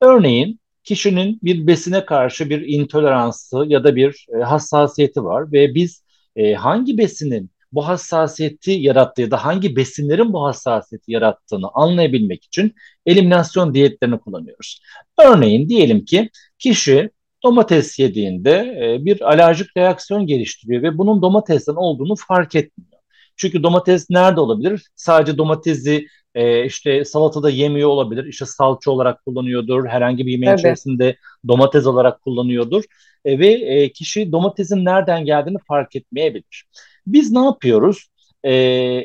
[0.00, 6.04] Örneğin kişinin bir besine karşı bir intoleransı ya da bir e, hassasiyeti var ve biz
[6.36, 12.74] e, hangi besinin bu hassasiyeti yarattığı ya da hangi besinlerin bu hassasiyeti yarattığını anlayabilmek için
[13.06, 14.80] eliminasyon diyetlerini kullanıyoruz.
[15.18, 17.10] Örneğin diyelim ki kişi
[17.42, 18.50] domates yediğinde
[18.82, 23.00] e, bir alerjik reaksiyon geliştiriyor ve bunun domatesten olduğunu fark etmiyor.
[23.36, 24.82] Çünkü domates nerede olabilir?
[24.94, 28.24] Sadece domatesi e, işte salatada yemiyor olabilir.
[28.24, 29.86] İşte salça olarak kullanıyordur.
[29.86, 31.16] Herhangi bir yemeğin içerisinde
[31.48, 32.84] domates olarak kullanıyordur.
[33.24, 36.64] E, ve e, kişi domatesin nereden geldiğini fark etmeyebilir.
[37.06, 38.06] Biz ne yapıyoruz?
[38.44, 38.52] E,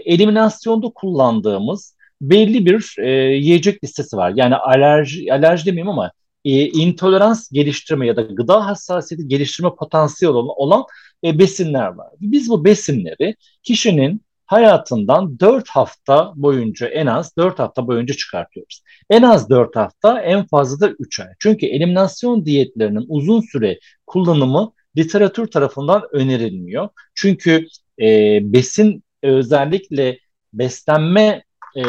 [0.06, 4.34] eliminasyonda kullandığımız belli bir e, yiyecek listesi var.
[4.36, 6.12] Yani alerji, alerji demeyeyim ama
[6.46, 10.84] e, intolerans geliştirme ya da gıda hassasiyeti geliştirme potansiyeli olan, olan
[11.24, 12.08] e, besinler var.
[12.22, 18.82] Biz bu besinleri kişinin hayatından 4 hafta boyunca en az 4 hafta boyunca çıkartıyoruz.
[19.10, 21.28] En az 4 hafta en fazla da 3 ay.
[21.40, 26.90] Çünkü eliminasyon diyetlerinin uzun süre kullanımı literatür tarafından önerilmiyor.
[27.16, 27.68] Çünkü
[28.02, 30.20] e, besin özellikle
[30.54, 31.44] beslenme
[31.78, 31.84] e,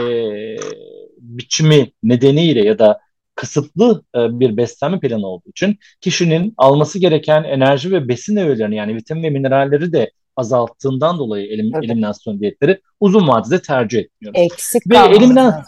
[1.18, 3.00] biçimi nedeniyle ya da
[3.34, 8.96] kısıtlı e, bir beslenme planı olduğu için kişinin alması gereken enerji ve besin öğelerini yani
[8.96, 14.40] vitamin ve mineralleri de azalttığından dolayı elim, eliminasyon diyetleri uzun vadede tercih etmiyoruz.
[14.40, 15.64] Eksik ve eliminasyon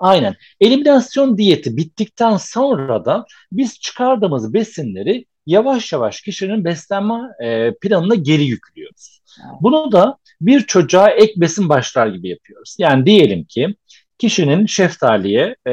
[0.00, 0.34] Aynen.
[0.60, 8.44] Eliminasyon diyeti bittikten sonra da biz çıkardığımız besinleri yavaş yavaş kişinin beslenme e, planına geri
[8.44, 9.20] yüklüyoruz.
[9.60, 12.76] Bunu da bir çocuğa ek besin başlar gibi yapıyoruz.
[12.78, 13.74] Yani diyelim ki
[14.18, 15.72] kişinin şeftaliye e,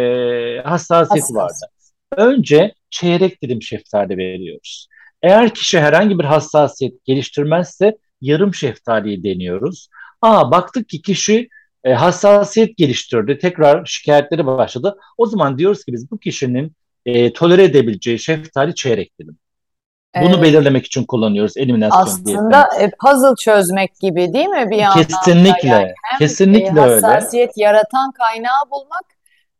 [0.63, 1.35] hassasiyeti Hassas.
[1.35, 1.73] vardı.
[2.17, 4.87] Önce çeyrek dilim şeftali veriyoruz.
[5.21, 9.89] Eğer kişi herhangi bir hassasiyet geliştirmezse yarım şeftaliyi deniyoruz.
[10.21, 11.49] Aa baktık ki kişi
[11.83, 14.97] e, hassasiyet geliştirdi, tekrar şikayetleri başladı.
[15.17, 16.71] O zaman diyoruz ki biz bu kişinin
[17.05, 19.37] e, tolere edebileceği şeftali çeyrek dilim.
[20.21, 20.43] Bunu evet.
[20.43, 25.67] belirlemek için kullanıyoruz eliminasyon Aslında e, puzzle çözmek gibi değil mi bir yandan Kesinlikle.
[25.67, 27.65] Yani kesinlikle hassasiyet öyle.
[27.65, 29.16] yaratan kaynağı bulmak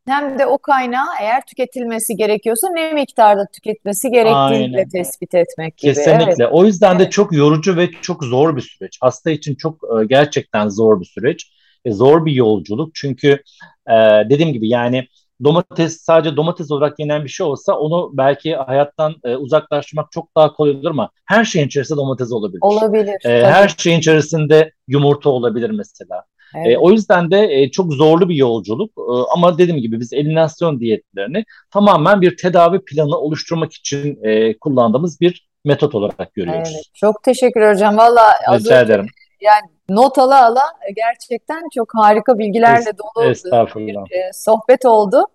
[0.08, 5.94] hem de o kaynağı eğer tüketilmesi gerekiyorsa ne miktarda tüketmesi gerektiğini tespit etmek gibi.
[5.94, 6.44] Kesinlikle.
[6.44, 6.48] Evet.
[6.52, 7.06] O yüzden evet.
[7.06, 8.98] de çok yorucu ve çok zor bir süreç.
[9.00, 11.52] Hasta için çok e, gerçekten zor bir süreç.
[11.84, 12.94] E, zor bir yolculuk.
[12.94, 13.42] Çünkü
[13.90, 13.94] e,
[14.30, 15.08] dediğim gibi yani
[15.44, 20.52] domates sadece domates olarak yenen bir şey olsa onu belki hayattan e, uzaklaştırmak çok daha
[20.52, 22.58] kolay olur ama her şeyin içerisinde domates olabilir.
[22.62, 23.24] Olabilir.
[23.24, 26.24] E, her şeyin içerisinde yumurta olabilir mesela.
[26.56, 26.66] Evet.
[26.66, 30.80] E, o yüzden de e, çok zorlu bir yolculuk e, ama dediğim gibi biz eliminasyon
[30.80, 36.70] diyetlerini tamamen bir tedavi planı oluşturmak için e, kullandığımız bir metot olarak görüyoruz.
[36.74, 37.96] Evet, çok teşekkür hocam.
[37.96, 39.06] Valla Rica ederim.
[39.40, 40.62] Yani not ala ala
[40.96, 43.30] gerçekten çok harika bilgilerle dolu
[43.76, 45.26] bir e, sohbet oldu.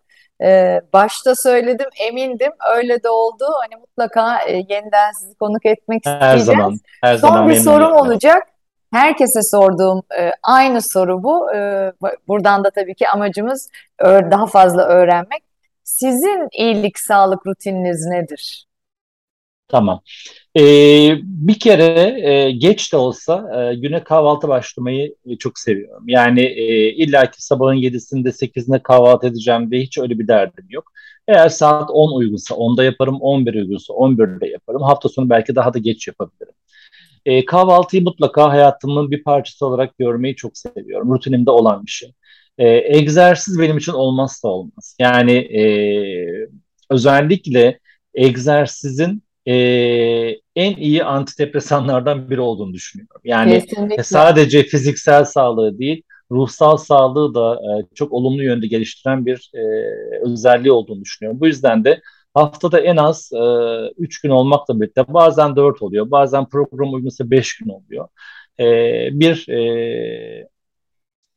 [0.42, 2.52] Ee, başta söyledim, emindim.
[2.76, 3.46] Öyle de oldu.
[3.62, 6.46] Hani mutlaka e, yeniden sizi konuk etmek her isteyeceğiz.
[6.46, 8.44] Zaman, her Son zaman bir sorum olacak.
[8.94, 11.56] Herkese sorduğum e, aynı soru bu.
[11.56, 11.92] E,
[12.28, 13.70] buradan da tabii ki amacımız
[14.02, 15.44] daha fazla öğrenmek.
[15.84, 18.66] Sizin iyilik sağlık rutininiz nedir?
[19.68, 20.02] Tamam.
[20.58, 26.04] Ee, bir kere e, geç de olsa e, güne kahvaltı başlamayı çok seviyorum.
[26.08, 30.92] Yani e, illa ki sabahın 7'sinde 8'inde kahvaltı edeceğim diye hiç öyle bir derdim yok.
[31.28, 34.82] Eğer saat 10 uygunsa 10'da yaparım, 11 uygunsa 11'de yaparım.
[34.82, 36.54] Hafta sonu belki daha da geç yapabilirim.
[37.26, 41.14] E, kahvaltıyı mutlaka hayatımın bir parçası olarak görmeyi çok seviyorum.
[41.14, 42.14] Rutinimde olan bir şey.
[42.58, 44.96] E, egzersiz benim için olmazsa olmaz.
[45.00, 45.64] Yani e,
[46.90, 47.80] özellikle
[48.14, 49.54] egzersizin e,
[50.56, 53.22] en iyi antidepresanlardan biri olduğunu düşünüyorum.
[53.24, 54.04] Yani Kesinlikle.
[54.04, 59.62] sadece fiziksel sağlığı değil, ruhsal sağlığı da e, çok olumlu yönde geliştiren bir e,
[60.26, 61.40] özelliği olduğunu düşünüyorum.
[61.40, 62.02] Bu yüzden de
[62.34, 63.32] haftada en az
[63.98, 68.08] 3 e, gün olmakla birlikte bazen 4 oluyor, bazen program uygunsa 5 gün oluyor.
[68.60, 68.66] E,
[69.20, 70.48] bir e,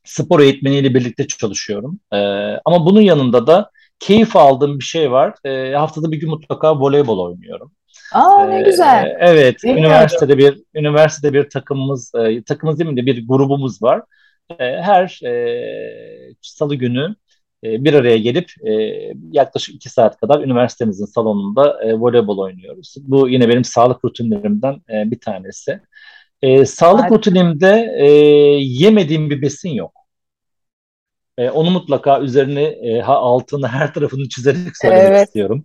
[0.05, 2.01] spor eğitmeniyle birlikte çalışıyorum.
[2.13, 2.17] E,
[2.65, 5.35] ama bunun yanında da keyif aldığım bir şey var.
[5.45, 7.73] E, haftada bir gün mutlaka voleybol oynuyorum.
[8.13, 9.17] Aa ne ee, güzel.
[9.21, 9.85] Evet, Bilmiyorum.
[9.85, 14.03] üniversitede bir üniversitede bir takımımız, e, takımımız değil mi de bir grubumuz var.
[14.59, 17.15] E, her e, salı günü
[17.65, 18.73] e, bir araya gelip e,
[19.33, 22.95] yaklaşık iki saat kadar üniversitemizin salonunda e, voleybol oynuyoruz.
[23.01, 25.81] Bu yine benim sağlık rutinlerimden e, bir tanesi.
[26.43, 27.15] E, sağlık Harika.
[27.15, 28.07] rutinimde e,
[28.61, 29.93] yemediğim bir besin yok.
[31.39, 35.27] E, onu mutlaka üzerine e, altını her tarafını çizerek söylemek evet.
[35.27, 35.65] istiyorum.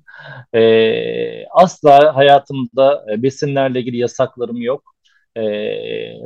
[0.54, 4.96] E, asla hayatımda e, besinlerle ilgili yasaklarım yok.
[5.38, 5.44] E,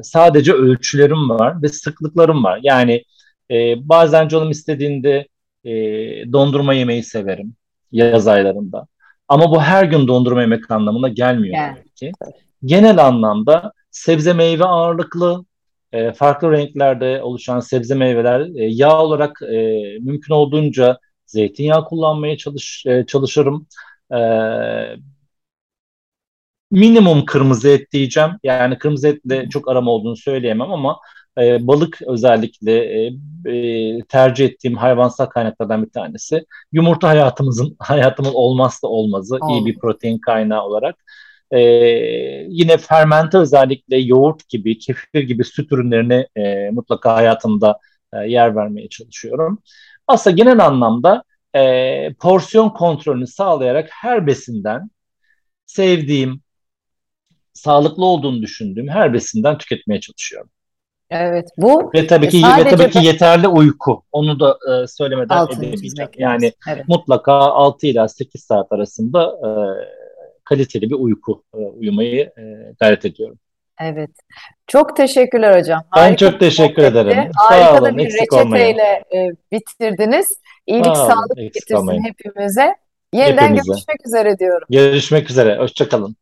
[0.03, 2.59] sadece ölçülerim var ve sıklıklarım var.
[2.63, 3.03] Yani
[3.51, 5.27] e, bazen canım istediğinde
[5.65, 5.71] e,
[6.33, 7.55] dondurma yemeyi severim
[7.91, 8.87] yaz aylarında.
[9.27, 11.83] Ama bu her gün dondurma yemek anlamına gelmiyor yani.
[11.95, 12.11] ki.
[12.65, 15.45] Genel anlamda sebze meyve ağırlıklı
[15.91, 19.57] e, farklı renklerde oluşan sebze meyveler e, yağ olarak e,
[20.01, 23.67] mümkün olduğunca zeytinyağı kullanmaya çalış e, çalışırım.
[24.11, 24.19] E,
[26.71, 28.31] minimum kırmızı et diyeceğim.
[28.43, 30.99] Yani kırmızı etle çok aram olduğunu söyleyemem ama
[31.39, 32.73] e, balık özellikle
[33.05, 33.11] e,
[33.45, 36.45] e, tercih ettiğim hayvansal kaynaklardan bir tanesi.
[36.71, 39.53] Yumurta hayatımızın hayatımın olmazsa olmazı, Oldu.
[39.53, 40.95] iyi bir protein kaynağı olarak.
[41.51, 41.59] E,
[42.49, 47.79] yine fermente özellikle yoğurt gibi, kefir gibi süt ürünlerine e, mutlaka hayatımda
[48.13, 49.59] e, yer vermeye çalışıyorum.
[50.07, 51.23] Aslında genel anlamda
[51.55, 54.89] e, porsiyon kontrolünü sağlayarak her besinden
[55.65, 56.41] sevdiğim,
[57.53, 60.49] sağlıklı olduğunu düşündüğüm her besinden tüketmeye çalışıyorum.
[61.09, 64.03] Evet bu ve tabii ki ve tabii ki yeterli uyku.
[64.11, 66.11] Onu da e, söylemeden edemeyeceğim.
[66.17, 66.87] Yani evet.
[66.87, 69.49] mutlaka 6 ila 8 saat arasında e,
[70.43, 73.39] kaliteli bir uyku e, uyumayı e, gayret ediyorum.
[73.81, 74.09] Evet.
[74.67, 75.83] Çok teşekkürler hocam.
[75.89, 77.31] Harika ben çok teşekkür ederim.
[77.35, 80.27] Harika Sağ olun, da bir reçeteyle e, bitirdiniz.
[80.67, 82.03] İyilik, Sağ sağlık getirsin olmayın.
[82.03, 82.75] hepimize.
[83.13, 83.71] Yeniden hepimize.
[83.71, 84.67] görüşmek üzere diyorum.
[84.69, 85.57] Görüşmek üzere.
[85.57, 86.15] Hoşçakalın.